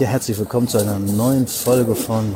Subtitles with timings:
[0.00, 2.34] Ja, herzlich willkommen zu einer neuen Folge von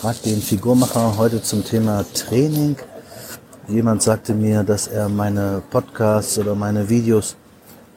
[0.00, 1.18] Frag den Figurmacher.
[1.18, 2.76] Heute zum Thema Training.
[3.68, 7.36] Jemand sagte mir, dass er meine Podcasts oder meine Videos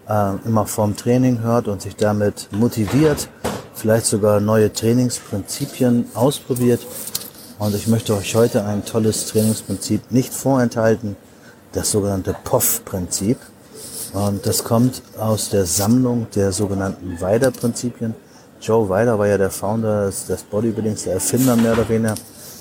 [0.10, 3.30] äh, immer vorm Training hört und sich damit motiviert,
[3.74, 6.86] vielleicht sogar neue Trainingsprinzipien ausprobiert.
[7.60, 11.16] Und ich möchte euch heute ein tolles Trainingsprinzip nicht vorenthalten,
[11.72, 13.38] das sogenannte POF-Prinzip.
[14.12, 18.27] Und das kommt aus der Sammlung der sogenannten Weider-Prinzipien.
[18.62, 22.16] Joe Weider war ja der Founder des Bodybuildings, der Erfinder mehr oder weniger.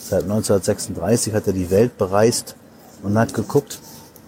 [0.09, 2.55] Seit 1936 hat er die Welt bereist
[3.03, 3.81] und hat geguckt,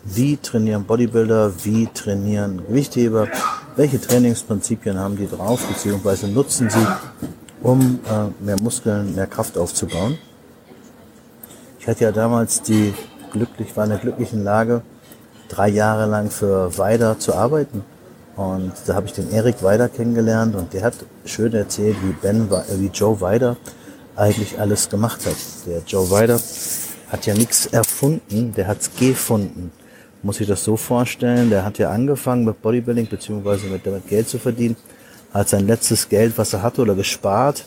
[0.05, 3.29] wie trainieren Bodybuilder, wie trainieren Gewichtheber,
[3.77, 6.87] welche Trainingsprinzipien haben die drauf, beziehungsweise nutzen sie,
[7.63, 10.19] um äh, mehr Muskeln, mehr Kraft aufzubauen.
[11.79, 12.95] Ich hatte ja damals die
[13.31, 14.83] glücklich, war in der glücklichen Lage,
[15.49, 17.85] drei Jahre lang für Weider zu arbeiten.
[18.39, 22.49] Und da habe ich den Erik Weider kennengelernt und der hat schön erzählt, wie Ben,
[22.49, 23.57] wie Joe Weider
[24.15, 25.35] eigentlich alles gemacht hat.
[25.67, 26.39] Der Joe Weider
[27.11, 29.73] hat ja nichts erfunden, der hat's gefunden.
[30.23, 34.29] Muss ich das so vorstellen, der hat ja angefangen mit Bodybuilding beziehungsweise mit damit Geld
[34.29, 34.77] zu verdienen,
[35.35, 37.65] hat sein letztes Geld, was er hatte oder gespart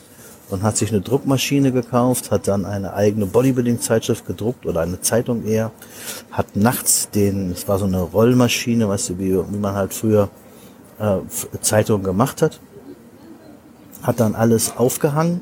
[0.50, 5.46] und hat sich eine Druckmaschine gekauft, hat dann eine eigene Bodybuilding-Zeitschrift gedruckt oder eine Zeitung
[5.46, 5.72] eher,
[6.32, 10.30] hat nachts den, es war so eine Rollmaschine, weißt du, wie, wie man halt früher
[11.02, 11.18] äh,
[11.62, 12.60] Zeitungen gemacht hat,
[14.04, 15.42] hat dann alles aufgehangen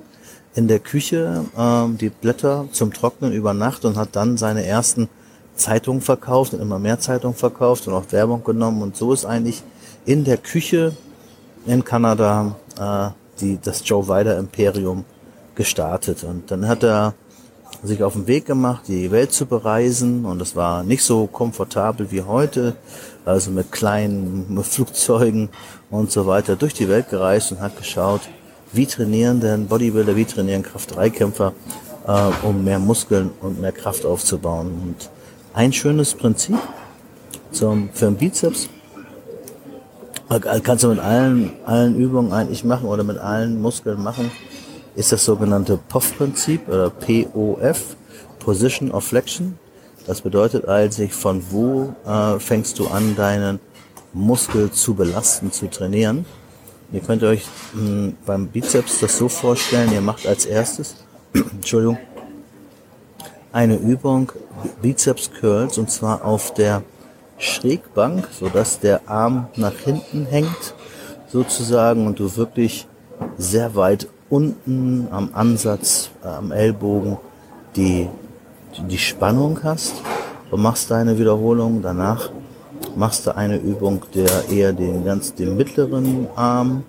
[0.56, 5.10] in der Küche, äh, die Blätter zum Trocknen über Nacht und hat dann seine ersten
[5.56, 9.62] Zeitungen verkauft und immer mehr Zeitungen verkauft und auch Werbung genommen und so ist eigentlich
[10.06, 10.94] in der Küche
[11.66, 13.10] in Kanada äh,
[13.42, 15.06] die, das Joe Weider Imperium
[15.56, 16.24] gestartet.
[16.24, 17.14] Und dann hat er
[17.84, 20.26] sich auf den Weg gemacht, die Welt zu bereisen.
[20.26, 22.76] Und das war nicht so komfortabel wie heute,
[23.26, 25.50] also mit kleinen Flugzeugen
[25.90, 28.22] und so weiter durch die Welt gereist und hat geschaut,
[28.72, 31.54] wie trainieren denn Bodybuilder, wie trainieren Kraft-3-Kämpfer,
[32.08, 34.68] äh, um mehr Muskeln und mehr Kraft aufzubauen.
[34.84, 35.10] Und
[35.54, 36.60] ein schönes Prinzip
[37.52, 38.70] zum, für den Bizeps
[40.64, 44.30] kannst du mit allen, allen Übungen eigentlich machen oder mit allen Muskeln machen,
[44.96, 47.96] ist das sogenannte POF-Prinzip oder POF,
[48.40, 49.58] Position of Flexion.
[50.08, 53.60] Das bedeutet eigentlich, von wo äh, fängst du an, deinen
[54.14, 56.26] Muskel zu belasten, zu trainieren.
[56.92, 60.96] Ihr könnt euch mh, hm, beim Bizeps das so vorstellen, ihr macht als erstes,
[61.34, 62.00] Entschuldigung,
[63.52, 64.32] eine Übung
[64.82, 66.84] Bizeps Curls und zwar auf der
[67.38, 70.74] Schrägbank, so dass der Arm nach hinten hängt,
[71.32, 72.88] sozusagen, und du wirklich
[73.38, 77.18] sehr weit unten am Ansatz, äh, am Ellbogen
[77.76, 78.08] die,
[78.88, 79.96] die Spannung hast
[80.52, 81.82] und machst deine Wiederholung.
[81.82, 82.30] Danach
[82.96, 86.84] machst du eine Übung, der eher den ganz, den mittleren Arm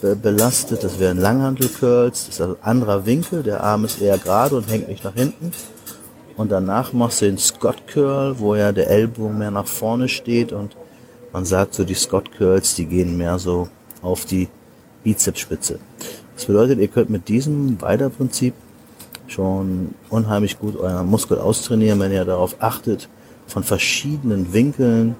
[0.00, 0.84] be belastet.
[0.84, 2.26] Das wären Langhantel-Curls.
[2.26, 3.42] Das ist ein anderer Winkel.
[3.42, 5.52] Der Arm ist eher gerade und hängt nicht nach hinten.
[6.36, 10.52] Und danach machst du den Scott Curl, wo ja der Ellbogen mehr nach vorne steht
[10.52, 10.76] und
[11.32, 13.68] man sagt so, die Scott Curls, die gehen mehr so
[14.02, 14.48] auf die
[15.02, 15.78] Bizepsspitze.
[16.34, 18.54] Das bedeutet, ihr könnt mit diesem Weiterprinzip
[19.26, 23.08] schon unheimlich gut euren Muskel austrainieren, wenn ihr darauf achtet,
[23.46, 25.16] von verschiedenen Winkeln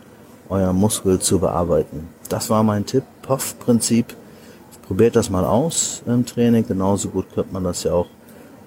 [0.48, 2.08] euer Muskel zu bearbeiten.
[2.28, 4.14] Das war mein Tipp, POF-Prinzip.
[4.86, 6.66] Probiert das mal aus im Training.
[6.66, 8.08] Genauso gut könnte man das ja auch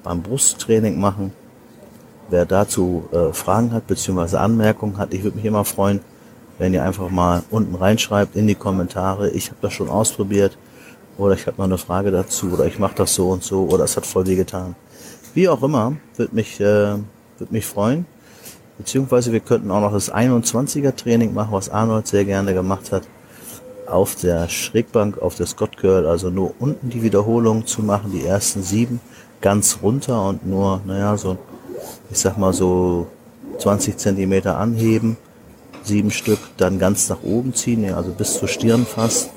[0.03, 1.31] beim Brusttraining machen.
[2.29, 4.37] Wer dazu äh, Fragen hat bzw.
[4.37, 5.99] Anmerkungen hat, ich würde mich immer freuen,
[6.57, 10.57] wenn ihr einfach mal unten reinschreibt in die Kommentare, ich habe das schon ausprobiert
[11.17, 13.83] oder ich habe noch eine Frage dazu oder ich mache das so und so oder
[13.83, 14.75] es hat voll weh getan.
[15.33, 16.95] Wie auch immer, würde mich, äh,
[17.37, 18.05] würd mich freuen.
[18.77, 23.03] Beziehungsweise wir könnten auch noch das 21er Training machen, was Arnold sehr gerne gemacht hat.
[23.87, 28.25] Auf der Schrägbank, auf der Scott Curl, also nur unten die Wiederholung zu machen, die
[28.25, 28.99] ersten sieben
[29.41, 31.37] ganz runter und nur, naja, so
[32.11, 33.07] ich sag mal so
[33.59, 35.17] 20 Zentimeter anheben,
[35.83, 39.29] sieben Stück, dann ganz nach oben ziehen, also bis zur Stirn fast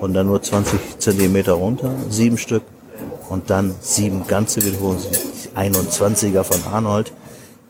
[0.00, 2.62] und dann nur 20 Zentimeter runter, sieben Stück
[3.28, 5.04] und dann sieben ganze Wiederholungen,
[5.56, 7.12] 21er von Arnold,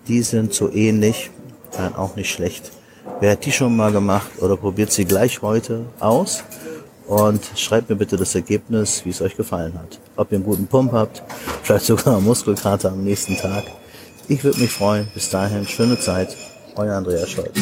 [0.08, 1.30] die sind so ähnlich,
[1.76, 2.70] dann auch nicht schlecht.
[3.20, 6.42] Wer hat die schon mal gemacht oder probiert sie gleich heute aus
[7.06, 10.00] und schreibt mir bitte das Ergebnis, wie es euch gefallen hat.
[10.16, 11.22] Ob ihr einen guten Pump habt,
[11.62, 13.64] vielleicht sogar Muskelkater am nächsten Tag.
[14.28, 15.08] Ich würde mich freuen.
[15.12, 16.34] Bis dahin, schöne Zeit.
[16.76, 17.52] Euer Andreas Scholz.